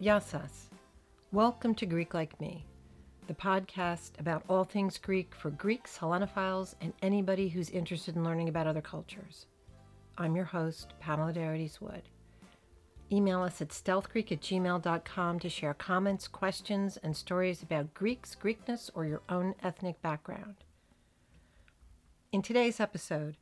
[0.00, 0.70] Yassas.
[1.30, 2.64] Welcome to Greek Like Me,
[3.26, 8.48] the podcast about all things Greek for Greeks, Hellenophiles, and anybody who's interested in learning
[8.48, 9.44] about other cultures.
[10.16, 12.00] I'm your host, Pamela Darides Wood.
[13.12, 18.90] Email us at stealthgreek at gmail.com to share comments, questions, and stories about Greeks, Greekness,
[18.94, 20.64] or your own ethnic background.
[22.32, 23.36] In today's episode,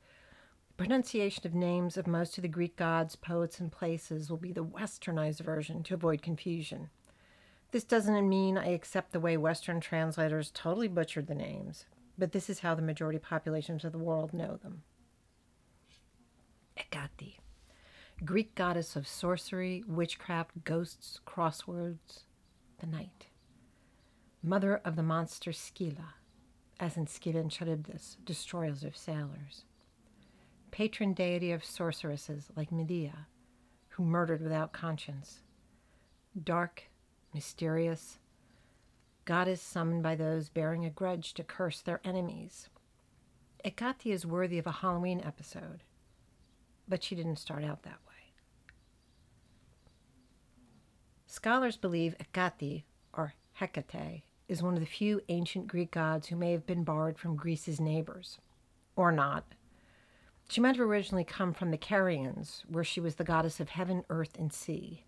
[0.79, 4.65] pronunciation of names of most of the Greek gods, poets, and places will be the
[4.65, 6.89] westernized version to avoid confusion.
[7.73, 11.85] This doesn't mean I accept the way Western translators totally butchered the names,
[12.17, 14.83] but this is how the majority populations of the world know them.
[16.77, 17.41] Hecate,
[18.25, 22.23] Greek goddess of sorcery, witchcraft, ghosts, crosswords,
[22.79, 23.27] the night.
[24.45, 26.15] Mother of the monster Scylla,
[26.79, 29.65] as in Scylla and Charybdis, destroyers of sailors.
[30.71, 33.27] Patron deity of sorceresses like Medea,
[33.91, 35.41] who murdered without conscience.
[36.43, 36.85] Dark,
[37.35, 38.19] mysterious,
[39.25, 42.69] goddess summoned by those bearing a grudge to curse their enemies.
[43.65, 45.83] Hecate is worthy of a Halloween episode,
[46.87, 48.33] but she didn't start out that way.
[51.27, 56.53] Scholars believe Hecate, or Hecate, is one of the few ancient Greek gods who may
[56.53, 58.39] have been borrowed from Greece's neighbors,
[58.97, 59.45] or not.
[60.49, 64.05] She might have originally come from the Carians, where she was the goddess of heaven,
[64.09, 65.05] earth, and sea.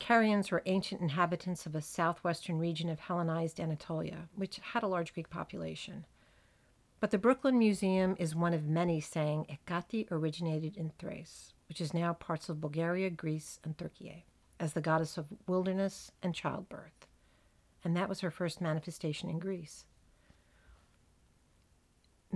[0.00, 5.14] Carians were ancient inhabitants of a southwestern region of Hellenized Anatolia, which had a large
[5.14, 6.04] Greek population.
[6.98, 11.94] But the Brooklyn Museum is one of many saying Hecate originated in Thrace, which is
[11.94, 14.26] now parts of Bulgaria, Greece, and Turkey,
[14.58, 17.06] as the goddess of wilderness and childbirth.
[17.84, 19.86] And that was her first manifestation in Greece.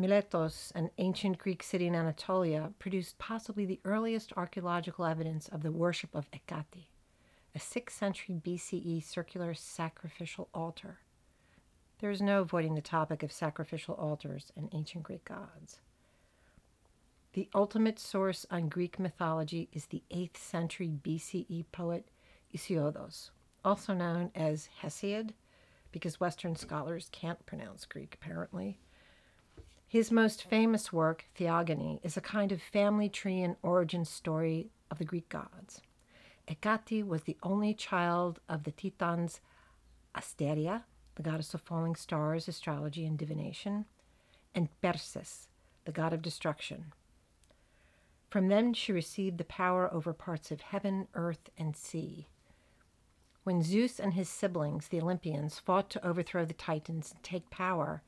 [0.01, 5.73] Miletos, an ancient Greek city in Anatolia, produced possibly the earliest archaeological evidence of the
[5.73, 6.87] worship of Hecate
[7.55, 11.01] a 6th century BCE circular sacrificial altar.
[12.01, 15.81] There is no avoiding the topic of sacrificial altars and ancient Greek gods.
[17.33, 22.09] The ultimate source on Greek mythology is the 8th century BCE poet
[22.53, 23.31] Hesiodos,
[23.65, 25.31] also known as Hesiod,
[25.93, 28.79] because Western scholars can't pronounce Greek apparently.
[29.91, 34.99] His most famous work, Theogony, is a kind of family tree and origin story of
[34.99, 35.83] the Greek gods.
[36.47, 39.41] Hecate was the only child of the Titans
[40.15, 40.85] Asteria,
[41.17, 43.85] the goddess of falling stars, astrology, and divination,
[44.55, 45.49] and Perses,
[45.87, 46.93] the god of destruction.
[48.29, 52.29] From them she received the power over parts of heaven, earth, and sea.
[53.43, 58.05] When Zeus and his siblings, the Olympians, fought to overthrow the Titans and take power,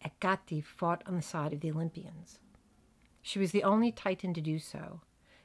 [0.00, 2.38] Hecate fought on the side of the Olympians.
[3.22, 5.00] She was the only Titan to do so,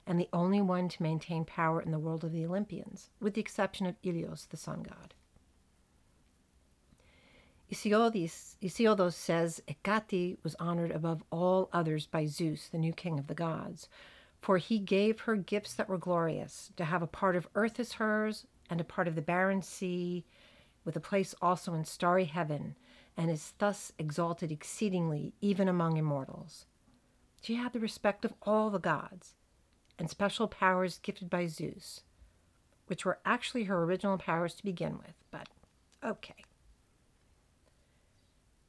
[0.06, 3.42] and the only one to maintain power in the world of the Olympians, with the
[3.42, 5.14] exception of Ilios, the sun god.
[7.72, 13.34] Hesiodos says Hecate was honored above all others by Zeus, the new king of the
[13.34, 13.90] gods,
[14.42, 17.94] for he gave her gifts that were glorious, to have a part of earth as
[17.94, 20.26] hers, and a part of the barren sea,
[20.86, 22.76] with a place also in starry heaven,
[23.16, 26.66] and is thus exalted exceedingly even among immortals.
[27.42, 29.36] She had the respect of all the gods,
[30.00, 32.02] and special powers gifted by Zeus,
[32.88, 35.50] which were actually her original powers to begin with, but
[36.04, 36.46] okay.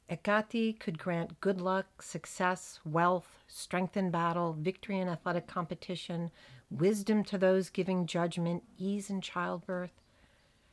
[0.09, 6.29] Hecate could grant good luck, success, wealth, strength in battle, victory in athletic competition,
[6.69, 10.01] wisdom to those giving judgment, ease in childbirth.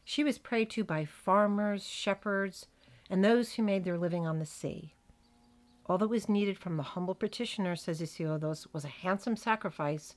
[0.04, 2.66] She was prayed to by farmers, shepherds,
[3.12, 4.94] and those who made their living on the sea.
[5.84, 10.16] All that was needed from the humble petitioner, says Hesiodos, was a handsome sacrifice,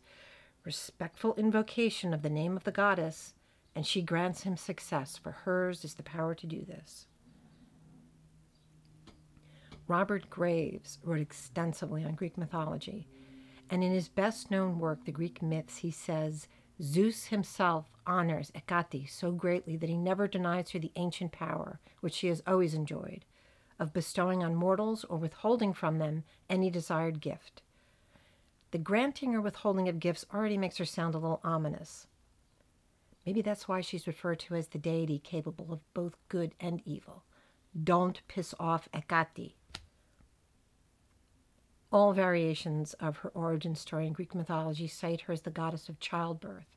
[0.64, 3.34] respectful invocation of the name of the goddess,
[3.76, 7.08] and she grants him success, for hers is the power to do this.
[9.90, 13.10] Robert Graves wrote extensively on Greek mythology,
[13.70, 16.48] and in his best known work, The Greek Myths, he says
[16.82, 22.14] Zeus himself honors Hecate so greatly that he never denies her the ancient power, which
[22.14, 23.26] she has always enjoyed,
[23.80, 27.62] of bestowing on mortals or withholding from them any desired gift.
[28.72, 32.08] The granting or withholding of gifts already makes her sound a little ominous.
[33.26, 37.24] Maybe that's why she's referred to as the deity capable of both good and evil.
[37.82, 39.56] Don't piss off Hecate.
[41.96, 45.98] All variations of her origin story in Greek mythology cite her as the goddess of
[46.02, 46.76] childbirth,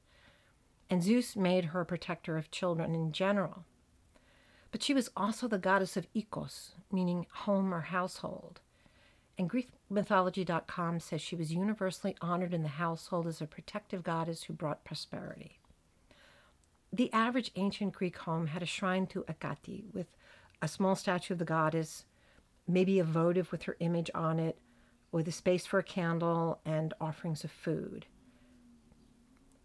[0.89, 3.65] and Zeus made her a protector of children in general.
[4.71, 8.61] But she was also the goddess of Ikos, meaning home or household.
[9.37, 14.53] And GreekMythology.com says she was universally honored in the household as a protective goddess who
[14.53, 15.59] brought prosperity.
[16.93, 20.07] The average ancient Greek home had a shrine to Hecate with
[20.63, 22.05] a small statue of the goddess,
[22.69, 24.57] maybe a votive with her image on it,
[25.11, 28.07] with a space for a candle and offerings of food.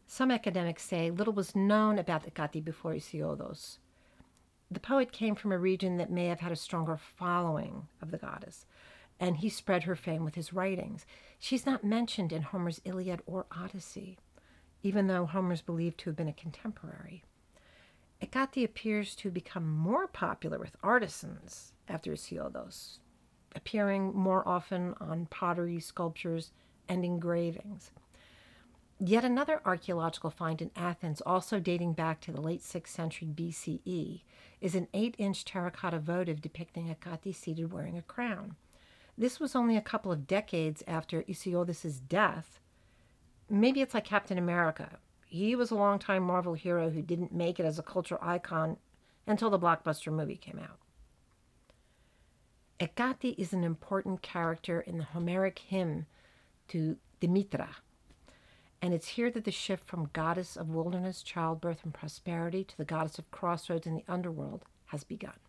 [0.07, 3.79] Some academics say little was known about Hecate before Hesiodos.
[4.69, 8.17] The poet came from a region that may have had a stronger following of the
[8.17, 8.65] goddess,
[9.19, 11.05] and he spread her fame with his writings.
[11.39, 14.17] She's not mentioned in Homer's Iliad or Odyssey,
[14.81, 17.23] even though Homer's believed to have been a contemporary.
[18.21, 22.99] Hecate appears to become more popular with artisans after Hesiodos,
[23.55, 26.51] appearing more often on pottery, sculptures,
[26.87, 27.91] and engravings.
[28.99, 34.21] Yet another archaeological find in Athens, also dating back to the late 6th century BCE,
[34.61, 38.55] is an 8 inch terracotta votive depicting Hecate seated wearing a crown.
[39.17, 42.59] This was only a couple of decades after Hesiodos' death.
[43.49, 44.99] Maybe it's like Captain America.
[45.27, 48.77] He was a longtime Marvel hero who didn't make it as a cultural icon
[49.27, 50.79] until the blockbuster movie came out.
[52.83, 56.05] Hecate is an important character in the Homeric hymn
[56.67, 57.69] to Demetra,
[58.81, 62.83] and it's here that the shift from goddess of wilderness, childbirth, and prosperity to the
[62.83, 65.39] goddess of crossroads in the underworld has begun.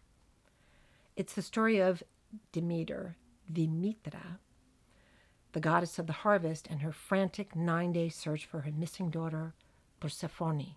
[1.16, 2.04] It's the story of
[2.52, 3.16] Demeter,
[3.52, 4.38] Demetra,
[5.54, 9.54] the goddess of the harvest, and her frantic nine day search for her missing daughter,
[9.98, 10.76] Persephone.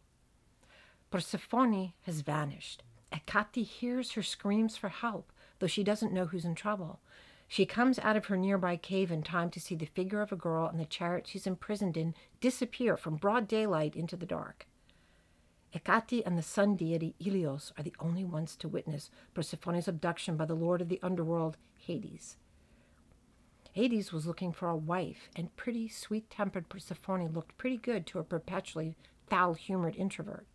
[1.11, 2.81] Persephone has vanished.
[3.11, 6.99] Hecate hears her screams for help, though she doesn't know who's in trouble.
[7.47, 10.35] She comes out of her nearby cave in time to see the figure of a
[10.35, 14.67] girl and the chariot she's imprisoned in disappear from broad daylight into the dark.
[15.73, 20.45] Hecate and the sun deity Ilios are the only ones to witness Persephone's abduction by
[20.45, 22.37] the lord of the underworld, Hades.
[23.73, 28.19] Hades was looking for a wife, and pretty sweet tempered Persephone looked pretty good to
[28.19, 28.95] a perpetually
[29.29, 30.47] foul humored introvert.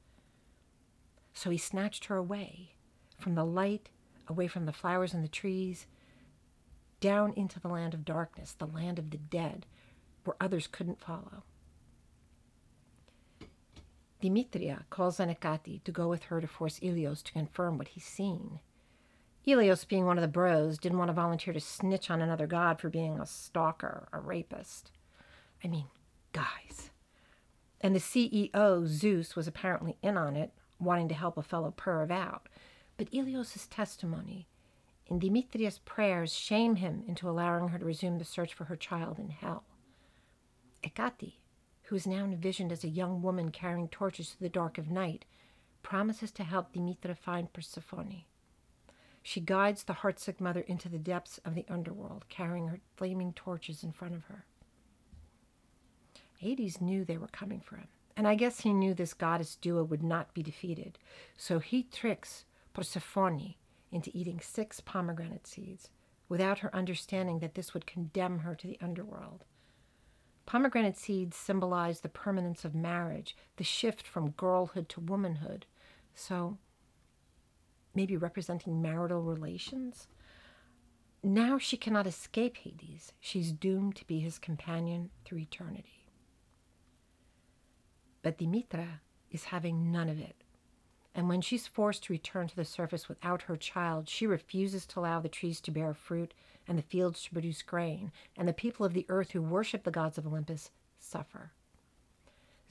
[1.32, 2.74] So he snatched her away
[3.20, 3.90] from the light,
[4.32, 5.86] away from the flowers and the trees,
[7.00, 9.66] down into the land of darkness, the land of the dead,
[10.24, 11.44] where others couldn't follow.
[14.22, 18.60] Demetra calls on to go with her to force Ilios to confirm what he's seen.
[19.46, 22.80] Ilios, being one of the bros, didn't want to volunteer to snitch on another god
[22.80, 24.92] for being a stalker, a rapist.
[25.64, 25.86] I mean,
[26.32, 26.90] guys.
[27.80, 32.12] And the CEO, Zeus, was apparently in on it, wanting to help a fellow perv
[32.12, 32.48] out.
[33.02, 34.46] But Ilios' testimony
[35.10, 39.18] and Demetra's prayers shame him into allowing her to resume the search for her child
[39.18, 39.64] in hell.
[40.84, 41.40] Hecate,
[41.82, 45.24] who is now envisioned as a young woman carrying torches through the dark of night,
[45.82, 48.22] promises to help Demetra find Persephone.
[49.20, 53.82] She guides the heartsick mother into the depths of the underworld, carrying her flaming torches
[53.82, 54.44] in front of her.
[56.38, 59.82] Hades knew they were coming for him, and I guess he knew this goddess duo
[59.82, 61.00] would not be defeated,
[61.36, 63.54] so he tricks Persephone
[63.90, 65.90] into eating six pomegranate seeds
[66.28, 69.44] without her understanding that this would condemn her to the underworld.
[70.46, 75.66] Pomegranate seeds symbolize the permanence of marriage, the shift from girlhood to womanhood.
[76.14, 76.58] So,
[77.94, 80.08] maybe representing marital relations?
[81.22, 83.12] Now she cannot escape Hades.
[83.20, 86.08] She's doomed to be his companion through eternity.
[88.22, 90.41] But Demetra is having none of it
[91.14, 95.00] and when she's forced to return to the surface without her child, she refuses to
[95.00, 96.32] allow the trees to bear fruit
[96.66, 99.90] and the fields to produce grain, and the people of the earth who worship the
[99.90, 101.52] gods of Olympus suffer.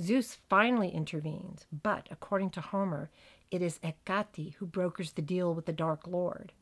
[0.01, 3.11] Zeus finally intervenes, but according to Homer,
[3.51, 6.53] it is Hecate who brokers the deal with the Dark Lord.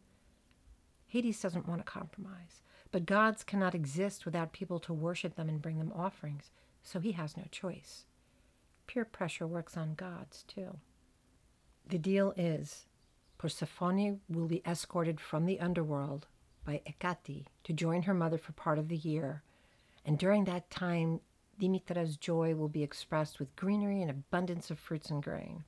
[1.08, 5.62] Hades doesn't want to compromise, but gods cannot exist without people to worship them and
[5.62, 6.52] bring them offerings,
[6.84, 8.06] so he has no choice.
[8.88, 10.80] Peer pressure works on gods, too.
[11.90, 12.86] The deal is
[13.40, 16.28] Persephone will be escorted from the underworld
[16.64, 19.42] by Hecate to join her mother for part of the year,
[20.06, 21.22] and during that time,
[21.60, 25.64] Demetra's joy will be expressed with greenery and abundance of fruits and grain.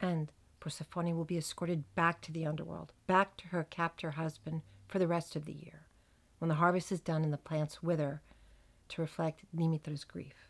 [0.00, 4.98] And Persephone will be escorted back to the underworld, back to her captor husband for
[4.98, 5.86] the rest of the year,
[6.40, 8.22] when the harvest is done and the plants wither
[8.88, 10.47] to reflect Demetra's grief.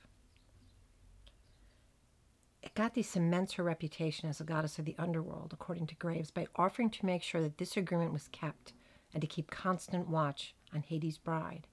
[2.74, 6.90] Hecate cements her reputation as a goddess of the underworld, according to Graves, by offering
[6.90, 8.72] to make sure that this agreement was kept
[9.14, 11.66] and to keep constant watch on Hades' bride,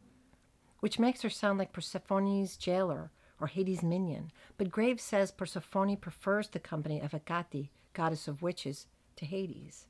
[0.80, 3.12] which makes her sound like Persephone's jailer
[3.42, 4.32] or Hades' minion.
[4.58, 8.88] But Graves says Persephone prefers the company of Hecate, goddess of witches,
[9.18, 9.88] to Hades.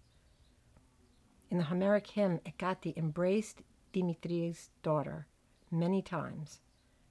[1.52, 3.62] In the Homeric hymn, Hecate embraced
[3.94, 5.28] Demetra's daughter
[5.70, 6.60] many times,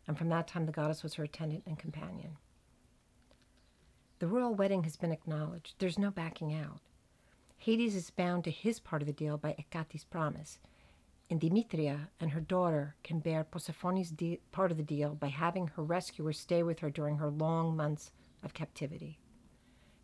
[0.08, 2.36] and from that time the goddess was her attendant and companion.
[4.24, 5.74] The royal wedding has been acknowledged.
[5.78, 6.80] There's no backing out.
[7.58, 10.58] Hades is bound to his part of the deal by Hecate's promise,
[11.28, 15.66] and Demetra and her daughter can bear Persephone's de- part of the deal by having
[15.66, 18.12] her rescuer stay with her during her long months
[18.42, 19.18] of captivity.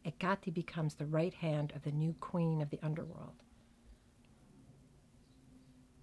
[0.04, 3.42] Hecate becomes the right hand of the new queen of the underworld.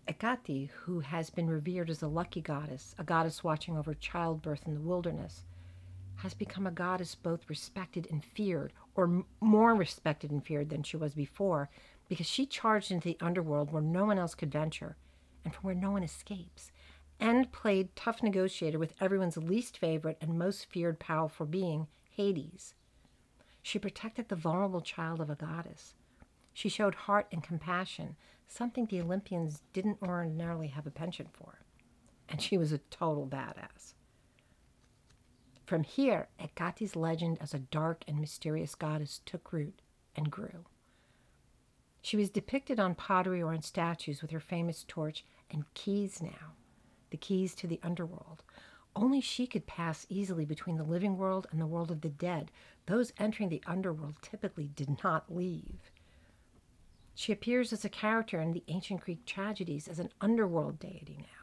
[0.08, 4.74] Hecate, who has been revered as a lucky goddess, a goddess watching over childbirth in
[4.74, 5.44] the wilderness,
[6.18, 10.84] has become a goddess both respected and feared, or m- more respected and feared than
[10.84, 11.70] she was before,
[12.10, 14.96] because she charged into the underworld where no one else could venture
[15.44, 16.72] and from where no one escapes,
[17.20, 22.74] and played tough negotiator with everyone's least favorite and most feared powerful being, Hades.
[23.62, 25.94] She protected the vulnerable child of a goddess.
[26.54, 28.16] She showed heart and compassion,
[28.48, 31.60] something the Olympians didn't ordinarily have a penchant for.
[32.28, 33.94] And she was a total badass.
[35.68, 39.82] From here, Hecate's legend as a dark and mysterious goddess took root
[40.16, 40.64] and grew.
[42.02, 46.54] She was depicted on pottery or on statues with her famous torch and keys now,
[47.10, 48.46] the keys to the underworld.
[48.96, 52.50] Only she could pass easily between the living world and the world of the dead.
[52.86, 55.92] Those entering the underworld typically did not leave.
[57.14, 61.37] She appears as a character in the ancient Greek tragedies as an underworld deity now.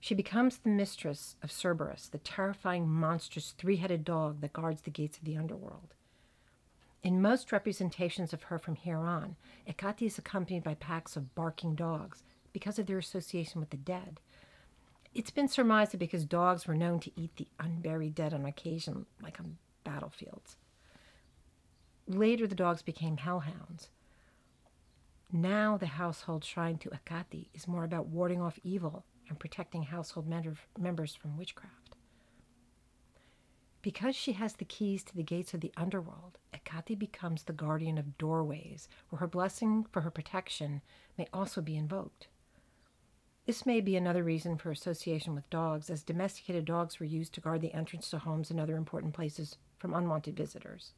[0.00, 4.90] She becomes the mistress of Cerberus, the terrifying, monstrous, three headed dog that guards the
[4.90, 5.94] gates of the underworld.
[7.02, 9.36] In most representations of her from here on,
[9.66, 14.20] Hecate is accompanied by packs of barking dogs because of their association with the dead.
[15.14, 19.06] It's been surmised that because dogs were known to eat the unburied dead on occasion,
[19.22, 20.56] like on battlefields.
[22.06, 23.88] Later, the dogs became hellhounds.
[25.32, 30.26] Now, the household shrine to Hecate is more about warding off evil and protecting household
[30.28, 31.94] members from witchcraft.
[33.80, 37.96] Because she has the keys to the gates of the underworld, Hecate becomes the guardian
[37.96, 40.82] of doorways, where her blessing for her protection
[41.16, 42.28] may also be invoked.
[43.46, 47.40] This may be another reason for association with dogs, as domesticated dogs were used to
[47.40, 50.92] guard the entrance to homes and other important places from unwanted visitors.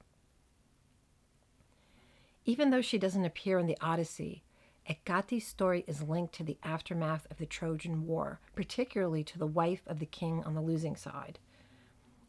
[2.45, 4.43] Even though she doesn't appear in the Odyssey,
[4.85, 9.83] Hecate's story is linked to the aftermath of the Trojan War, particularly to the wife
[9.87, 11.39] of the king on the losing side.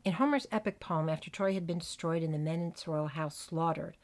[0.03, 3.07] In Homer's epic poem, after Troy had been destroyed and the men in its royal
[3.07, 3.97] house slaughtered,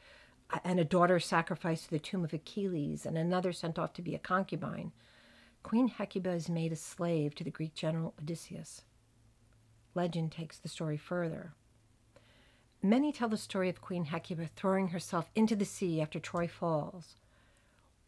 [0.64, 4.16] and a daughter sacrificed to the tomb of Achilles, and another sent off to be
[4.16, 4.92] a concubine,
[5.64, 8.84] Queen Hecuba is made a slave to the Greek general Odysseus.
[9.96, 11.54] Legend takes the story further.
[12.82, 17.16] Many tell the story of Queen Hecuba throwing herself into the sea after Troy falls,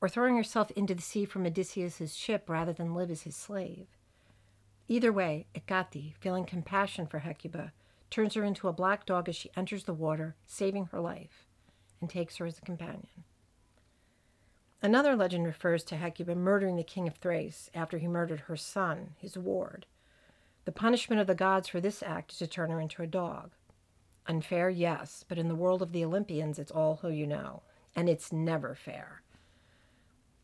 [0.01, 3.88] or throwing herself into the sea from Odysseus's ship rather than live as his slave.
[4.88, 7.74] Either way, Hecate, feeling compassion for Hecuba,
[8.10, 11.46] turns her into a black dog as she enters the water, saving her life,
[12.01, 13.24] and takes her as a companion.
[14.82, 19.15] Another legend refers to Hecuba murdering the king of Thrace after he murdered her son,
[19.18, 19.86] his ward.
[20.65, 23.51] The punishment of the gods for this act is to turn her into a dog.
[24.25, 27.63] Unfair, yes, but in the world of the Olympians, it's all who you know,
[27.96, 29.22] and it's never fair.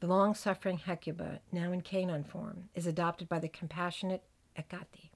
[0.02, 4.24] The long suffering Hecuba, now in canine form, is adopted by the compassionate
[4.54, 5.12] Hecate.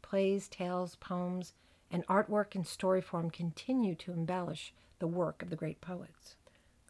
[0.00, 1.52] Plays, tales, poems,
[1.90, 6.36] and artwork in story form continue to embellish the work of the great poets.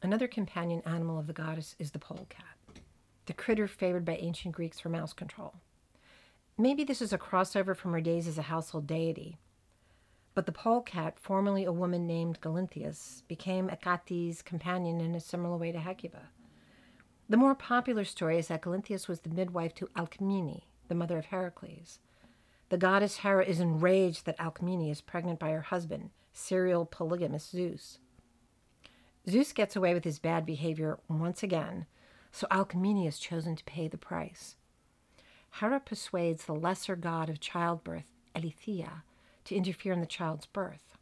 [0.02, 2.56] Another companion animal of the goddess is the polecat,
[3.26, 5.54] the critter favored by ancient Greeks for mouse control.
[6.56, 9.38] Maybe this is a crossover from her days as a household deity,
[10.34, 15.72] but the polecat, formerly a woman named Galinthias, became Hecate's companion in a similar way
[15.72, 16.28] to Hecuba.
[17.28, 21.26] The more popular story is that Galinthias was the midwife to Alcmene, the mother of
[21.26, 21.98] Heracles.
[22.68, 27.98] The goddess Hera is enraged that Alcmene is pregnant by her husband, serial polygamist Zeus.
[29.28, 31.86] Zeus gets away with his bad behavior once again,
[32.32, 34.56] so Alcmene is chosen to pay the price.
[35.60, 39.02] Hera persuades the lesser god of childbirth, Eileithyia,
[39.44, 40.96] to interfere in the child's birth.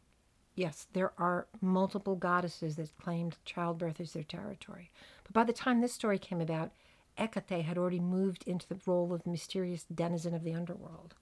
[0.55, 4.91] Yes, there are multiple goddesses that claimed childbirth as their territory.
[5.31, 6.71] By the time this story came about,
[7.17, 11.15] Hecate had already moved into the role of the mysterious denizen of the underworld.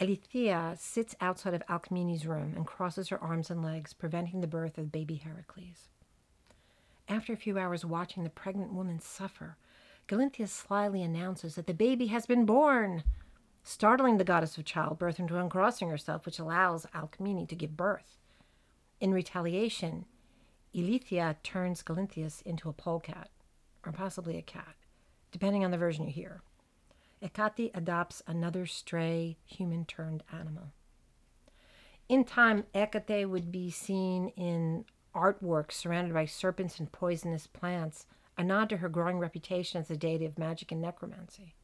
[0.00, 4.78] Eileithyia sits outside of Alcmene's room and crosses her arms and legs, preventing the birth
[4.78, 5.88] of baby Heracles.
[7.08, 9.56] After a few hours watching the pregnant woman suffer,
[10.08, 13.04] Galinthias slyly announces that the baby has been born
[13.62, 18.16] startling the goddess of childbirth into uncrossing herself, which allows Alcmene to give birth.
[19.00, 20.06] In retaliation,
[20.74, 23.30] Eileithyia turns Galinthias into a polecat,
[23.84, 24.74] or possibly a cat,
[25.32, 26.42] depending on the version you hear.
[27.22, 30.72] Hecate adopts another stray, human turned animal.
[32.08, 34.84] In time, Hecate would be seen in
[35.14, 38.06] artwork surrounded by serpents and poisonous plants,
[38.36, 41.54] a nod to her growing reputation as a deity of magic and necromancy.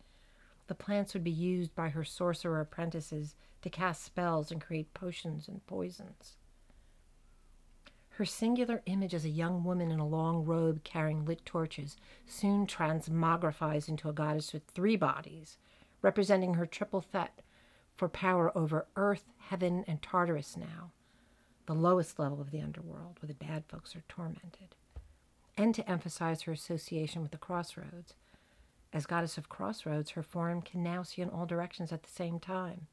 [0.67, 5.47] The plants would be used by her sorcerer apprentices to cast spells and create potions
[5.47, 6.37] and poisons.
[8.17, 12.65] Her singular image as a young woman in a long robe carrying lit torches soon
[12.65, 15.59] transmogrifies into a goddess with three bodies,
[16.01, 17.41] representing her triple Thet
[17.97, 20.93] for power over earth, heaven, and Tartarus now,
[21.67, 24.77] the lowest level of the underworld where the bad folks are tormented,
[25.57, 28.15] and to emphasize her association with the crossroads.
[28.93, 32.39] As goddess of crossroads, her form can now see in all directions at the same
[32.39, 32.87] time.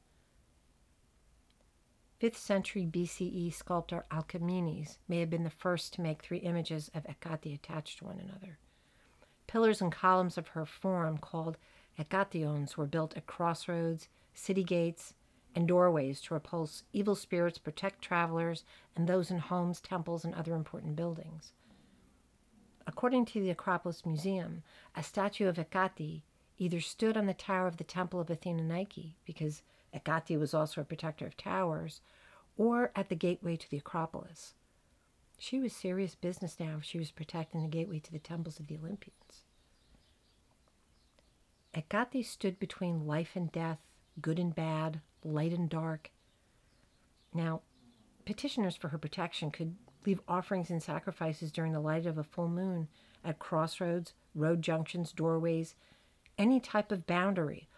[2.22, 7.04] 5th century BCE sculptor Alcamenes may have been the first to make three images of
[7.04, 8.58] Hecate attached to one another.
[9.48, 11.56] Pillars and columns of her form, called
[11.98, 15.14] Hecations, were built at crossroads, city gates,
[15.56, 18.62] and doorways to repulse evil spirits, protect travelers,
[18.94, 21.50] and those in homes, temples, and other important buildings.
[22.86, 24.62] According to the Acropolis Museum,
[24.94, 26.22] a statue of Hecate
[26.56, 29.62] either stood on the tower of the Temple of Athena Nike, because
[29.92, 32.00] Hecate was also a protector of towers,
[32.56, 34.54] or at the gateway to the Acropolis.
[35.38, 38.68] She was serious business now if she was protecting the gateway to the temples of
[38.68, 39.44] the Olympians.
[41.74, 43.80] Hecate stood between life and death,
[44.20, 46.10] good and bad, light and dark.
[47.34, 47.62] Now,
[48.24, 52.48] petitioners for her protection could leave offerings and sacrifices during the light of a full
[52.48, 52.88] moon
[53.24, 55.74] at crossroads, road junctions, doorways,
[56.36, 57.68] any type of boundary,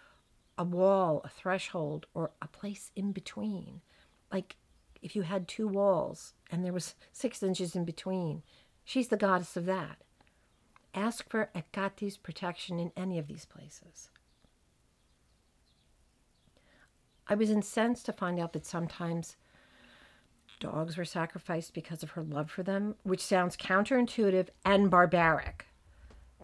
[0.56, 3.80] a wall, a threshold, or a place in between.
[4.32, 4.56] Like
[5.02, 8.42] if you had two walls and there was six inches in between,
[8.84, 9.98] she's the goddess of that.
[10.94, 14.10] Ask for Hecate's protection in any of these places.
[17.26, 19.36] I was incensed to find out that sometimes
[20.60, 25.66] dogs were sacrificed because of her love for them, which sounds counterintuitive and barbaric.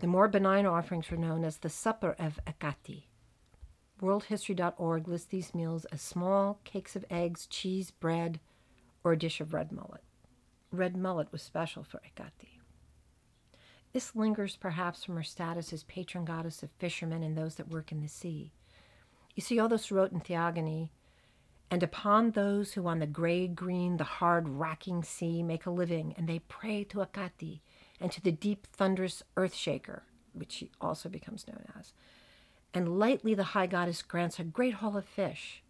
[0.01, 3.05] The more benign offerings were known as the Supper of Hecate.
[4.01, 8.41] WorldHistory.org lists these meals as small cakes of eggs, cheese, bread,
[9.05, 10.03] or a dish of red mullet.
[10.73, 12.61] Red mullet was special for Hecate.
[13.93, 17.91] This lingers perhaps from her status as patron goddess of fishermen and those that work
[17.91, 18.53] in the sea.
[19.35, 20.93] You see, all Hesiodos wrote in Theogony,
[21.71, 26.15] and upon those who on the gray green, the hard racking sea make a living,
[26.17, 27.61] and they pray to Hecate
[28.01, 31.93] and to the deep thunderous earth shaker, which she also becomes known as,
[32.73, 35.63] and lightly the high goddess grants a great haul of fish,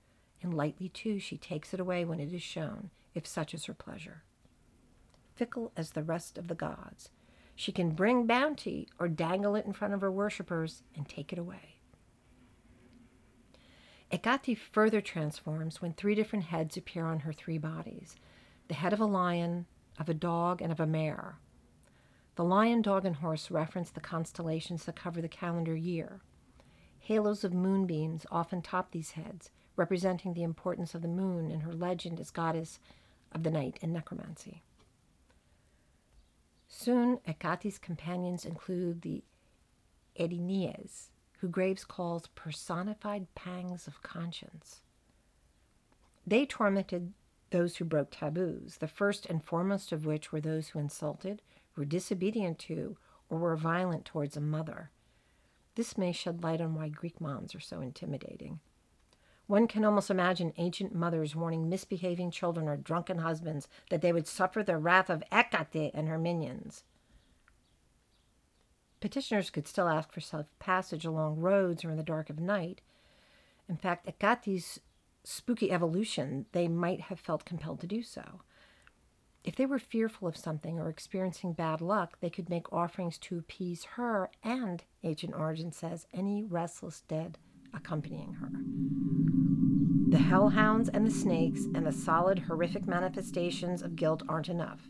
[0.42, 3.74] and lightly too she takes it away when it is shown, if such is her
[3.74, 4.22] pleasure.
[5.34, 7.10] Fickle as the rest of the gods,
[7.54, 11.38] she can bring bounty or dangle it in front of her worshippers and take it
[11.38, 11.80] away.
[14.10, 18.16] Hecate further transforms when three different heads appear on her three bodies
[18.68, 19.66] the head of a lion,
[19.98, 21.38] of a dog, and of a mare.
[22.36, 26.20] The lion, dog, and horse reference the constellations that cover the calendar year.
[27.10, 31.72] Halos of moonbeams often top these heads, representing the importance of the moon and her
[31.72, 32.78] legend as goddess
[33.32, 34.62] of the night and necromancy.
[36.68, 39.24] Soon, Hecate's companions include the
[40.20, 44.82] Erinyes, who Graves calls personified pangs of conscience.
[46.24, 47.12] They tormented
[47.50, 51.42] those who broke taboos, the first and foremost of which were those who insulted,
[51.74, 52.96] were disobedient to,
[53.28, 54.90] or were violent towards a mother.
[55.74, 58.61] This may shed light on why Greek moms are so intimidating.
[59.46, 64.28] One can almost imagine ancient mothers warning misbehaving children or drunken husbands that they would
[64.28, 66.85] suffer the wrath of Hecate and her minions.
[69.00, 72.80] Petitioners could still ask for safe passage along roads or in the dark of night.
[73.68, 74.78] In fact, Hecate's
[75.24, 78.42] spooky evolution, they might have felt compelled to do so.
[79.42, 83.38] If they were fearful of something or experiencing bad luck, they could make offerings to
[83.38, 87.38] appease her and, Ancient Origin says, any restless dead
[87.72, 88.50] accompanying her.
[90.11, 94.88] The hellhounds and the snakes and the solid, horrific manifestations of guilt aren't enough.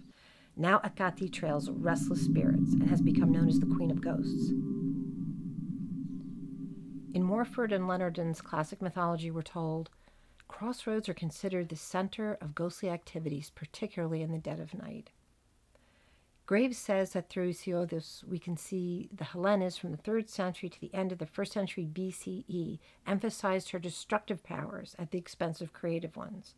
[0.57, 4.51] Now Hecate trails restless spirits and has become known as the Queen of Ghosts.
[7.13, 9.91] In Morford and Lenardon's classic mythology, we're told
[10.51, 15.11] crossroads are considered the center of ghostly activities, particularly in the dead of night.
[16.45, 20.81] Graves says that through Hesiodos we can see the Hellenes from the 3rd century to
[20.81, 25.73] the end of the 1st century BCE emphasized her destructive powers at the expense of
[25.73, 26.57] creative ones,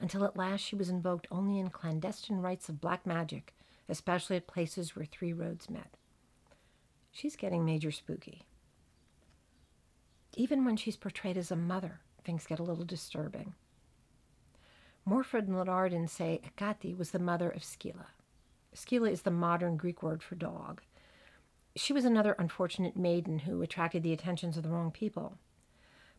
[0.00, 3.54] until at last she was invoked only in clandestine rites of black magic,
[3.88, 5.96] especially at places where three roads met.
[7.12, 8.42] She's getting major spooky.
[10.36, 13.54] Even when she's portrayed as a mother, things get a little disturbing.
[15.04, 18.06] Morford and Lenardon say Hecate was the mother of Scylla.
[18.72, 20.80] Scylla is the modern Greek word for dog.
[21.76, 25.38] She was another unfortunate maiden who attracted the attentions of the wrong people.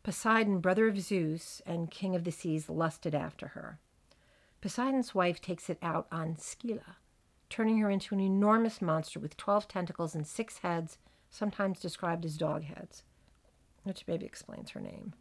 [0.04, 3.80] Poseidon, brother of Zeus and king of the seas, lusted after her.
[4.62, 6.98] Poseidon's wife takes it out on Scylla,
[7.50, 12.38] turning her into an enormous monster with 12 tentacles and six heads, sometimes described as
[12.38, 13.04] dog heads,
[13.84, 15.14] which maybe explains her name.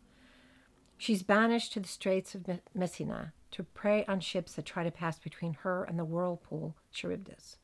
[0.96, 5.18] She's banished to the Straits of Messina to prey on ships that try to pass
[5.18, 7.58] between her and the whirlpool Charybdis.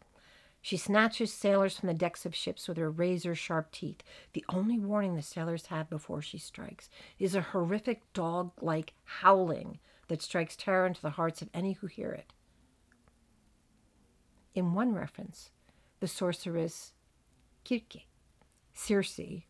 [0.63, 4.03] She snatches sailors from the decks of ships with her razor sharp teeth.
[4.35, 9.79] The only warning the sailors have before she strikes is a horrific dog like howling
[10.09, 12.35] that strikes terror into the hearts of any who hear it.
[14.55, 15.51] In one reference,
[16.01, 16.93] the sorceress
[17.65, 18.03] Kirke,
[18.75, 19.45] Circe,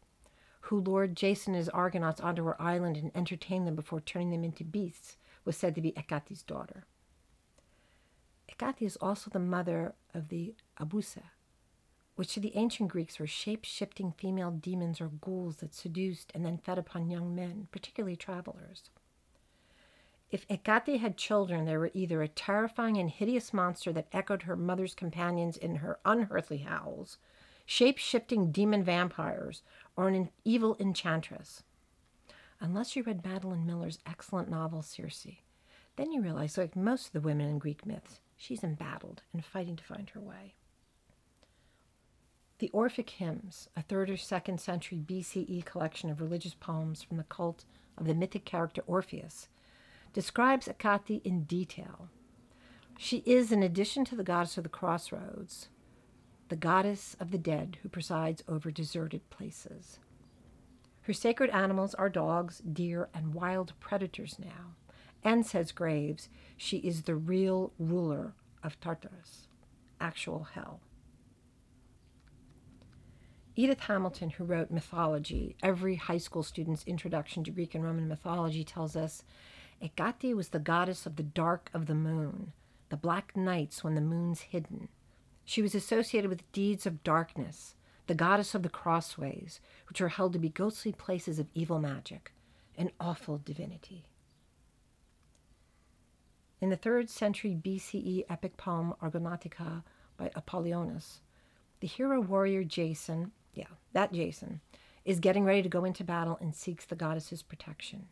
[0.70, 4.44] who lured Jason and his Argonauts onto her island and entertained them before turning them
[4.44, 6.84] into beasts, was said to be Hecate's daughter.
[8.48, 11.24] Hecate is also the mother of the Empusa,
[12.14, 16.46] which to the ancient Greeks were shape shifting female demons or ghouls that seduced and
[16.46, 18.90] then fed upon young men, particularly travelers.
[20.30, 24.54] If Hecate had children, they were either a terrifying and hideous monster that echoed her
[24.54, 27.18] mother's companions in her unearthly howls,
[27.66, 29.62] shape shifting demon vampires,
[30.00, 31.62] or an evil enchantress.
[32.58, 35.26] Unless you read Madeline Miller's excellent novel Circe,
[35.96, 39.76] then you realize, like most of the women in Greek myths, she's embattled and fighting
[39.76, 40.54] to find her way.
[42.60, 47.24] The Orphic Hymns, a third or second century BCE collection of religious poems from the
[47.24, 47.66] cult
[47.98, 49.48] of the mythic character Orpheus,
[50.14, 52.08] describes Hecate in detail.
[52.96, 55.68] She is, in addition to the goddess of the crossroads,
[56.50, 60.00] the goddess of the dead who presides over deserted places.
[61.02, 64.74] Her sacred animals are dogs, deer, and wild predators now.
[65.22, 69.46] And, says Graves, she is the real ruler of Tartarus,
[70.00, 70.80] actual hell.
[73.54, 78.64] Edith Hamilton, who wrote Mythology, every high school student's introduction to Greek and Roman mythology,
[78.64, 79.22] tells us
[79.80, 82.52] Hecate was the goddess of the dark of the moon,
[82.88, 84.88] the black nights when the moon's hidden.
[85.44, 87.74] She was associated with deeds of darkness,
[88.06, 92.32] the goddess of the crossways, which are held to be ghostly places of evil magic,
[92.76, 94.06] an awful divinity.
[96.60, 99.82] In the third century BCE epic poem Argonautica
[100.16, 101.20] by Apollonius,
[101.80, 104.60] the hero warrior Jason, yeah, that Jason,
[105.04, 108.06] is getting ready to go into battle and seeks the goddess's protection.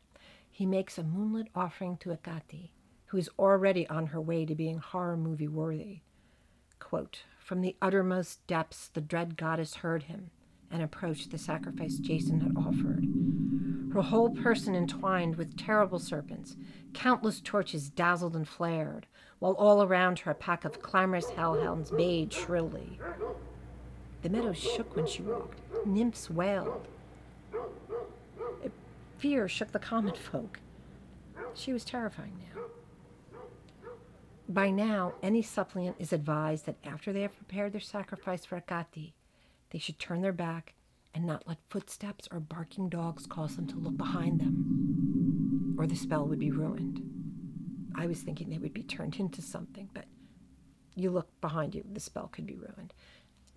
[0.51, 2.71] He makes a moonlit offering to Hecate,
[3.07, 6.01] who is already on her way to being horror movie worthy.
[6.81, 10.31] Quote, From the uttermost depths, the dread goddess heard him
[10.71, 13.07] and approached the sacrifice Jason had offered.
[13.95, 16.57] Her whole person entwined with terrible serpents,
[16.93, 19.07] countless torches dazzled and flared,
[19.38, 22.99] while all around her a pack of clamorous hellhounds bayed shrilly.
[24.23, 25.59] The meadows shook when she walked.
[25.87, 26.87] Nymphs wailed.
[29.19, 30.61] Fear shook the common folk.
[31.55, 32.62] She was terrifying now.
[34.49, 39.13] By now, any suppliant is advised that after they have prepared their sacrifice for Hecate,
[39.71, 40.73] they should turn their back
[41.15, 45.95] and not let footsteps or barking dogs cause them to look behind them, or the
[45.97, 47.03] spell would be ruined.
[47.95, 50.07] I was thinking they would be turned into something, but
[50.95, 52.95] you look behind you, the spell could be ruined.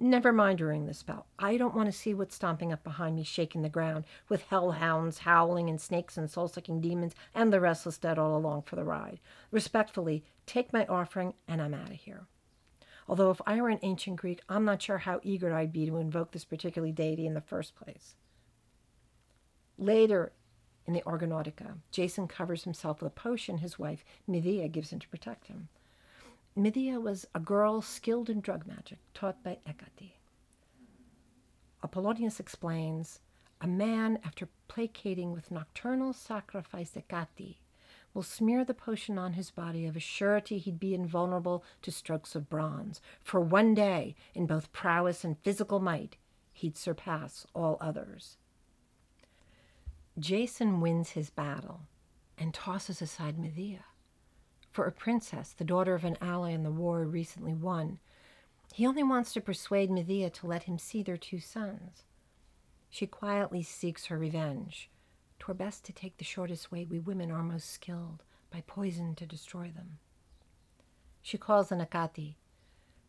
[0.03, 1.27] Never mind during the spell.
[1.37, 5.19] I don't want to see what's stomping up behind me, shaking the ground, with hellhounds
[5.19, 8.83] howling and snakes and soul sucking demons and the restless dead all along for the
[8.83, 9.19] ride.
[9.51, 12.25] Respectfully, take my offering and I'm out of here.
[13.07, 15.97] Although, if I were an ancient Greek, I'm not sure how eager I'd be to
[15.97, 18.15] invoke this particular deity in the first place.
[19.77, 20.31] Later
[20.87, 25.09] in the Argonautica, Jason covers himself with a potion his wife, Medea, gives him to
[25.09, 25.67] protect him.
[26.55, 30.15] Medea was a girl skilled in drug magic, taught by Hecate.
[31.81, 33.19] Apollonius explains
[33.61, 37.57] a man, after placating with nocturnal sacrifice Hecate,
[38.13, 42.35] will smear the potion on his body of a surety he'd be invulnerable to strokes
[42.35, 42.99] of bronze.
[43.23, 46.17] For one day, in both prowess and physical might,
[46.51, 48.37] he'd surpass all others.
[50.19, 51.81] Jason wins his battle
[52.37, 53.85] and tosses aside Medea.
[54.71, 57.99] For a princess, the daughter of an ally in the war recently won,
[58.73, 62.05] he only wants to persuade Medea to let him see their two sons.
[62.89, 64.89] She quietly seeks her revenge,
[65.39, 69.25] 'Twere best to take the shortest way, we women are most skilled, by poison to
[69.25, 69.99] destroy them.
[71.21, 72.35] She calls on Hecate,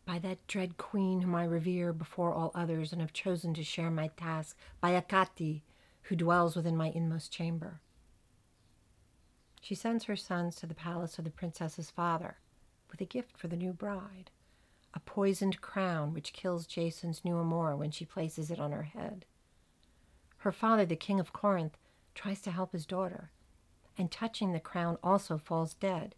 [0.05, 3.91] by that dread queen whom I revere before all others and have chosen to share
[3.91, 5.63] my task, by Akati,
[6.03, 7.81] who dwells within my inmost chamber.
[9.63, 12.37] She sends her sons to the palace of the princess's father
[12.91, 14.31] with a gift for the new bride
[14.95, 19.25] a poisoned crown which kills Jason's new amour when she places it on her head.
[20.39, 21.79] Her father, the king of Corinth,
[22.15, 23.31] tries to help his daughter,
[23.97, 26.15] and touching the crown also falls dead.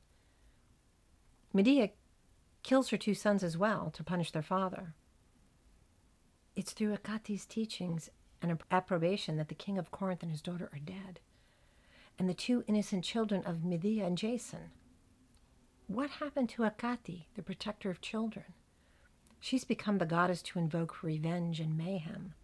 [1.53, 1.91] Medea
[2.63, 4.95] kills her two sons as well to punish their father.
[6.57, 8.11] It's through Hecate's teachings
[8.43, 11.21] and approbation that the king of Corinth and his daughter are dead,
[12.19, 14.71] and the two innocent children of Medea and Jason.
[15.87, 18.47] What happened to Hecate, the protector of children?
[19.41, 22.35] She's become the goddess to invoke revenge and mayhem.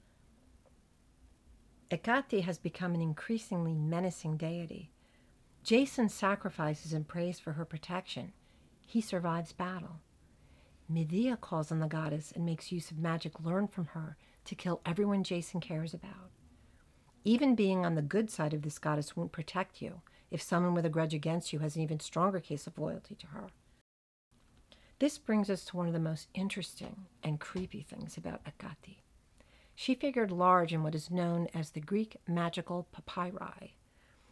[1.90, 4.90] Hecate has become an increasingly menacing deity.
[5.62, 8.32] Jason sacrifices and prays for her protection.
[8.86, 10.00] He survives battle.
[10.88, 14.80] Medea calls on the goddess and makes use of magic learned from her to kill
[14.84, 16.29] everyone Jason cares about.
[17.24, 20.86] Even being on the good side of this goddess won't protect you if someone with
[20.86, 23.48] a grudge against you has an even stronger case of loyalty to her.
[25.00, 28.98] This brings us to one of the most interesting and creepy things about Hecate.
[29.74, 33.74] She figured large in what is known as the Greek magical papyri.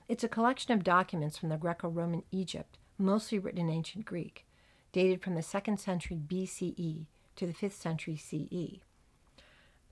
[0.09, 4.46] It's a collection of documents from the Greco Roman Egypt, mostly written in ancient Greek,
[4.92, 8.81] dated from the 2nd century BCE to the 5th century CE.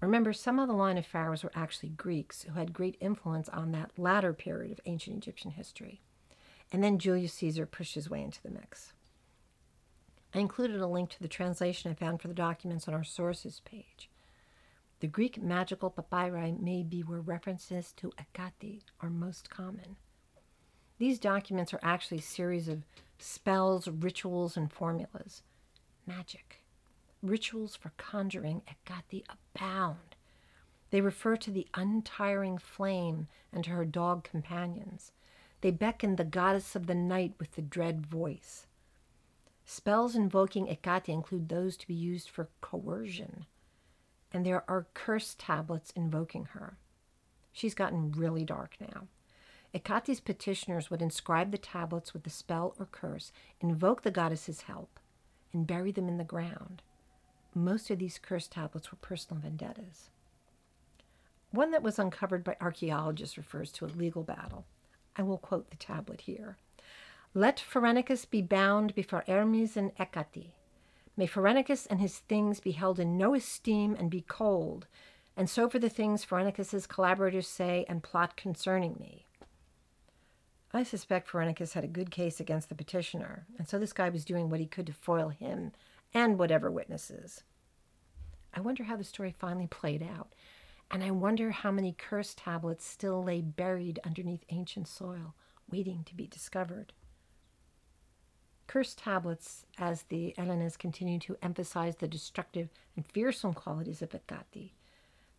[0.01, 3.73] Remember, some of the line of pharaohs were actually Greeks who had great influence on
[3.73, 6.01] that latter period of ancient Egyptian history.
[6.73, 8.93] And then Julius Caesar pushed his way into the mix.
[10.35, 13.63] I included a link to the translation I found for the documents on our sources
[13.65, 14.11] page.
[15.01, 19.97] The Greek magical papyri may be where references to Hecate are most common.
[20.99, 22.85] These documents are actually a series of
[23.19, 25.43] spells, rituals, and formulas.
[26.07, 26.63] Magic.
[27.27, 30.17] Rituals for conjuring Hecate abound.
[30.91, 35.13] They refer to the untiring flame and to her dog companions.
[35.61, 38.67] They beckon the goddess of the night with the dread voice.
[39.65, 43.47] Spells invoking Hecate include those to be used for coercion,
[44.33, 46.79] and there are curse tablets invoking her.
[47.53, 49.09] She's gotten really dark now.
[49.75, 55.01] Hecate's petitioners would inscribe the tablets with the spell or curse, invoke the goddess's help,
[55.53, 56.83] and bury them in the ground.
[57.57, 60.11] Most of these curse tablets were personal vendettas.
[61.53, 64.67] One that was uncovered by archaeologists refers to a legal battle.
[65.17, 66.59] I will quote the tablet here.
[67.33, 70.53] Let Pherenicus be bound before Hermes and Hecate.
[71.17, 74.87] May Pherenicus and his things be held in no esteem and be cold,
[75.35, 79.25] and so for the things Pherenicus's collaborators say and plot concerning me.
[80.75, 84.27] I suspect Pherenicus had a good case against the petitioner, and so this guy was
[84.27, 85.73] doing what he could to foil him
[86.15, 87.43] and whatever witnesses.
[88.55, 90.33] I wonder how the story finally played out,
[90.91, 95.35] and I wonder how many curse tablets still lay buried underneath ancient soil,
[95.71, 96.93] waiting to be discovered.
[98.67, 104.73] Cursed tablets, as the Hellenes continue to emphasize the destructive and fearsome qualities of Hecate,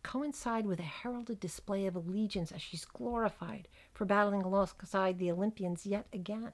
[0.02, 5.84] coincide with a heralded display of allegiance as she's glorified for battling alongside the Olympians
[5.84, 6.52] yet again.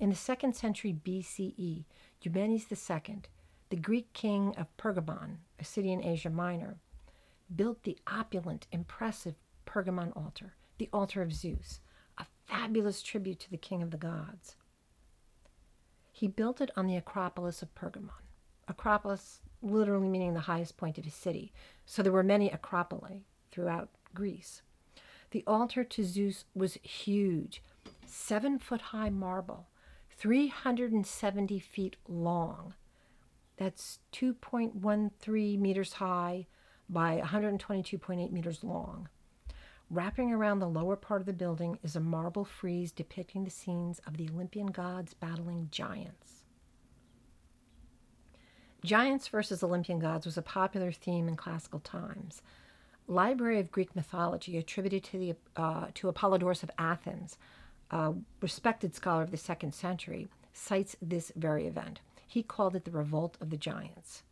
[0.00, 1.84] In the second century BCE,
[2.22, 3.22] Eumenes II,
[3.70, 6.78] the Greek king of Pergamon, a city in Asia Minor,
[7.54, 9.34] built the opulent, impressive
[9.66, 11.80] Pergamon altar, the altar of Zeus,
[12.18, 14.56] a fabulous tribute to the king of the gods.
[16.10, 18.24] He built it on the Acropolis of Pergamon.
[18.66, 21.52] Acropolis literally meaning the highest point of a city.
[21.86, 24.62] So there were many acropoli throughout Greece.
[25.30, 27.62] The altar to Zeus was huge,
[28.06, 29.68] seven foot high marble,
[30.18, 32.74] 370 feet long.
[33.56, 36.46] That's 2.13 meters high
[36.88, 39.08] by 122.8 meters long.
[39.90, 44.00] Wrapping around the lower part of the building is a marble frieze depicting the scenes
[44.06, 46.44] of the Olympian gods battling giants.
[48.84, 52.42] Giants versus Olympian gods was a popular theme in classical times.
[53.06, 57.38] Library of Greek Mythology, attributed to, the, uh, to Apollodorus of Athens,
[57.90, 62.00] a respected scholar of the second century, cites this very event.
[62.26, 64.22] He called it the Revolt of the Giants.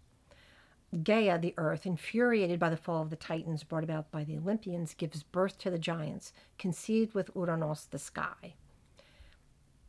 [1.03, 4.95] Gaia, the earth, infuriated by the fall of the Titans brought about by the Olympians,
[4.95, 8.55] gives birth to the giants, conceived with Uranos, the sky.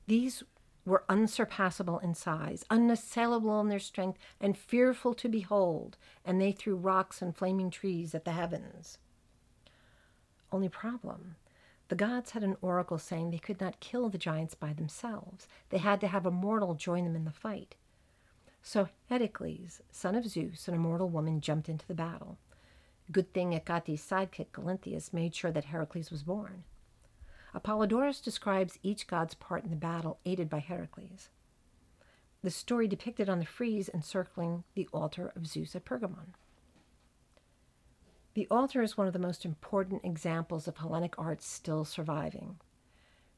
[0.07, 0.43] These
[0.85, 6.75] were unsurpassable in size, unassailable in their strength, and fearful to behold, and they threw
[6.75, 8.97] rocks and flaming trees at the heavens.
[10.51, 11.35] Only problem
[11.89, 15.47] the gods had an oracle saying they could not kill the giants by themselves.
[15.69, 17.75] They had to have a mortal join them in the fight.
[18.61, 22.37] So Heracles, son of Zeus, and a mortal woman, jumped into the battle.
[23.11, 26.65] Good thing Hecate's sidekick, Galinthias, made sure that Heracles was born.
[27.55, 31.29] Apollodorus describes each god's part in the battle, aided by Heracles.
[32.43, 36.33] The story depicted on the frieze encircling the altar of Zeus at Pergamon.
[38.37, 42.57] The altar is one of the most important examples of Hellenic art still surviving.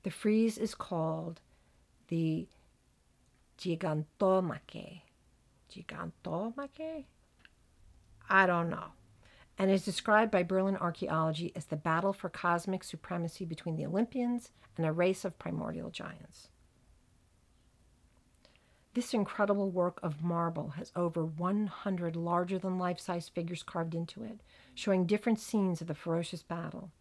[0.03, 1.39] The frieze is called
[2.09, 2.49] the
[3.57, 5.03] Gigantomachie.
[5.71, 7.05] Gigantomachie?
[8.29, 8.87] I don't know.
[9.57, 14.51] And is described by Berlin archaeology as the battle for cosmic supremacy between the Olympians
[14.75, 16.49] and a race of primordial giants.
[18.99, 24.25] This incredible work of marble has over 100 larger than life size figures carved into
[24.25, 24.41] it,
[24.75, 26.91] showing different scenes of the ferocious battle.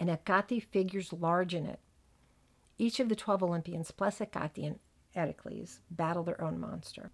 [0.00, 1.80] And Hecate figures large in it,
[2.78, 4.78] each of the 12 Olympians, plus Hecate and
[5.14, 7.10] Heracles, battle their own monster.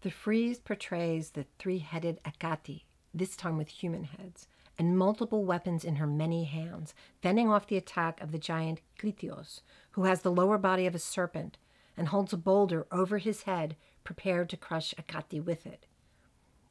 [0.00, 4.48] The frieze portrays the three headed Hecate, this time with human heads,
[4.78, 9.60] and multiple weapons in her many hands, fending off the attack of the giant Clytios,
[9.90, 11.58] who has the lower body of a serpent
[11.98, 15.86] and holds a boulder over his head, prepared to crush Hecate with it.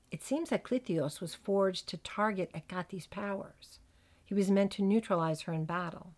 [0.09, 3.79] It seems that Clytios was forged to target Hecate's powers.
[4.25, 6.13] He was meant to neutralize her in battle.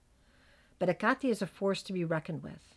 [0.78, 2.76] But Hecate is a force to be reckoned with.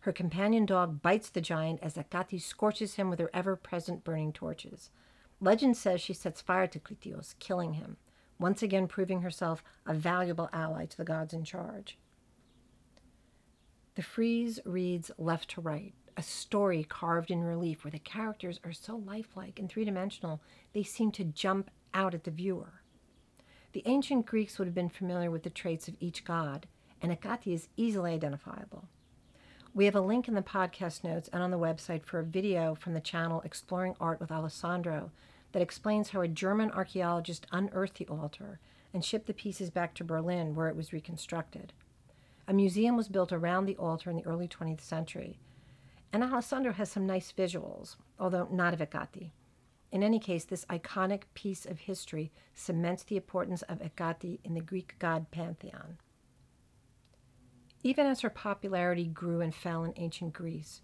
[0.00, 4.32] Her companion dog bites the giant as Hecate scorches him with her ever present burning
[4.32, 4.90] torches.
[5.40, 7.96] Legend says she sets fire to Clytios, killing him,
[8.38, 11.96] once again proving herself a valuable ally to the gods in charge.
[13.98, 18.72] The frieze reads left to right, a story carved in relief where the characters are
[18.72, 20.40] so lifelike and three dimensional
[20.72, 22.82] they seem to jump out at the viewer.
[23.72, 26.68] The ancient Greeks would have been familiar with the traits of each god,
[27.02, 28.86] and Hecate is easily identifiable.
[29.74, 32.76] We have a link in the podcast notes and on the website for a video
[32.76, 35.10] from the channel Exploring Art with Alessandro
[35.50, 38.60] that explains how a German archaeologist unearthed the altar
[38.94, 41.72] and shipped the pieces back to Berlin where it was reconstructed.
[42.48, 45.38] A museum was built around the altar in the early 20th century,
[46.14, 49.32] and Alessandro has some nice visuals, although not of Hecate.
[49.92, 54.62] In any case, this iconic piece of history cements the importance of Hecate in the
[54.62, 55.98] Greek god pantheon.
[57.82, 60.80] Even as her popularity grew and fell in ancient Greece,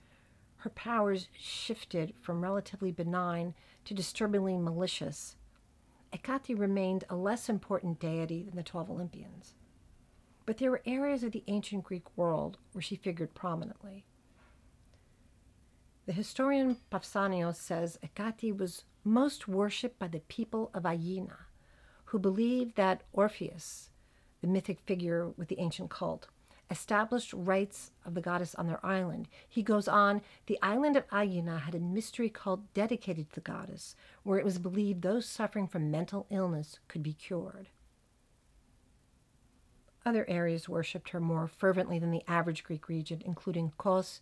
[0.59, 3.55] her powers shifted from relatively benign
[3.87, 5.37] to disturbingly malicious.
[6.13, 9.55] Hecate remained a less important deity than the 12 Olympians.
[10.47, 14.05] But there were areas of the ancient Greek world where she figured prominently.
[16.07, 21.47] The historian Pausanias says Hecate was most worshipped by the people of Aegina,
[22.07, 23.89] who believed that Orpheus,
[24.43, 26.29] the mythic figure with the ancient cult,
[26.71, 29.29] established rites of the goddess on their island.
[29.49, 33.97] He goes on, the island of Aegina had a mystery cult dedicated to the goddess,
[34.23, 37.69] where it was believed those suffering from mental illness could be cured.
[40.07, 44.21] Other areas worshipped her more fervently than the average Greek region, including Kos,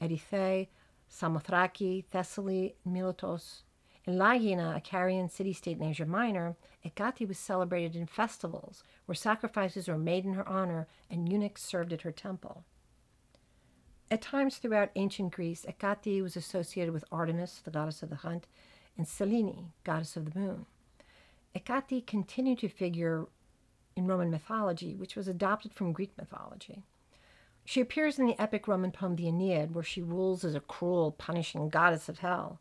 [0.00, 0.68] Erythrae,
[1.10, 3.62] Samothraki, Thessaly, Miletos,
[4.06, 9.14] in Lagina, a Carian city state in Asia Minor, Hecate was celebrated in festivals where
[9.14, 12.64] sacrifices were made in her honor and eunuchs served at her temple.
[14.10, 18.46] At times throughout ancient Greece, Hecate was associated with Artemis, the goddess of the hunt,
[18.98, 20.66] and Selene, goddess of the moon.
[21.54, 23.26] Hecate continued to figure
[23.96, 26.84] in Roman mythology, which was adopted from Greek mythology.
[27.64, 31.12] She appears in the epic Roman poem The Aeneid, where she rules as a cruel,
[31.12, 32.60] punishing goddess of hell.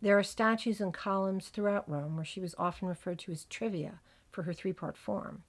[0.00, 4.00] There are statues and columns throughout Rome where she was often referred to as Trivia
[4.30, 5.42] for her three part form.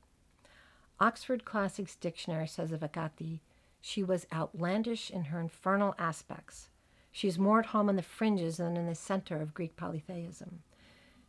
[1.00, 3.40] Oxford Classics Dictionary says of Hecate,
[3.82, 6.70] she was outlandish in her infernal aspects.
[7.12, 10.64] She is more at home on the fringes than in the center of Greek polytheism.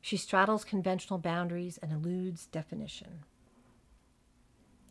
[0.00, 3.20] She straddles conventional boundaries and eludes definition.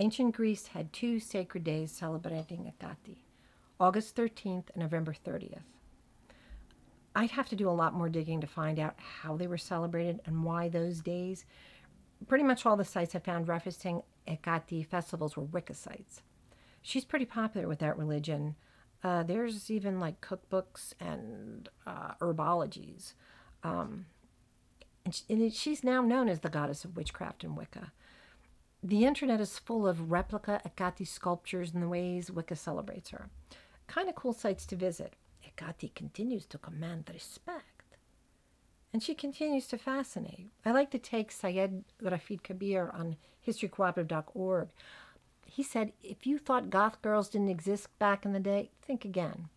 [0.01, 3.17] Ancient Greece had two sacred days celebrating Hecate
[3.81, 5.59] August 13th and November 30th.
[7.13, 10.21] I'd have to do a lot more digging to find out how they were celebrated
[10.25, 11.43] and why those days.
[12.29, 16.21] Pretty much all the sites I found referencing Hecate festivals were Wicca sites.
[16.81, 18.55] She's pretty popular with that religion.
[19.03, 23.15] Uh, there's even like cookbooks and uh, herbologies.
[23.63, 24.05] Um,
[25.03, 27.91] and, she, and she's now known as the goddess of witchcraft and Wicca.
[28.81, 33.29] The internet is full of replica Ekati sculptures and the ways Wicca celebrates her.
[33.87, 35.15] Kind of cool sites to visit.
[35.45, 37.97] Ekati continues to command respect.
[38.93, 40.51] And she continues to fascinate.
[40.65, 44.69] I like to take Syed Rafid Kabir on historycooperative.org.
[45.45, 49.49] He said, if you thought goth girls didn't exist back in the day, think again.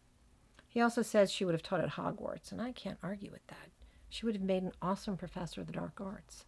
[0.66, 3.70] He also says she would have taught at Hogwarts, and I can't argue with that.
[4.08, 6.44] She would have made an awesome professor of the dark arts.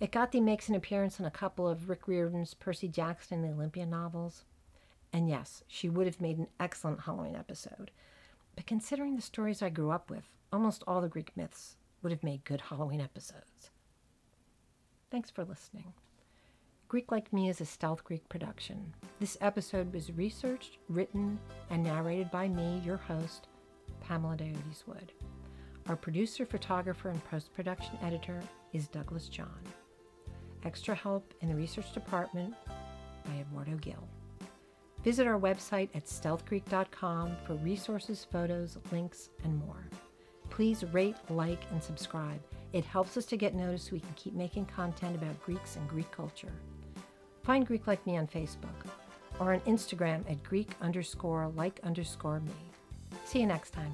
[0.00, 3.84] Hecate makes an appearance in a couple of Rick Riordan's Percy Jackson and the Olympia
[3.84, 4.44] novels.
[5.12, 7.90] And yes, she would have made an excellent Halloween episode.
[8.54, 12.22] But considering the stories I grew up with, almost all the Greek myths would have
[12.22, 13.70] made good Halloween episodes.
[15.10, 15.94] Thanks for listening.
[16.86, 18.94] Greek Like Me is a Stealth Greek production.
[19.18, 21.38] This episode was researched, written,
[21.70, 23.48] and narrated by me, your host,
[24.00, 25.12] Pamela Diodes Wood.
[25.88, 28.40] Our producer, photographer, and post production editor
[28.72, 29.60] is Douglas John.
[30.64, 32.54] Extra help in the research department
[33.24, 34.08] by Eduardo Gill.
[35.04, 39.88] Visit our website at stealthgreek.com for resources, photos, links, and more.
[40.50, 42.40] Please rate, like, and subscribe.
[42.72, 45.88] It helps us to get noticed so we can keep making content about Greeks and
[45.88, 46.52] Greek culture.
[47.44, 48.86] Find Greek Like Me on Facebook
[49.38, 52.52] or on Instagram at Greek underscore like underscore me.
[53.24, 53.92] See you next time.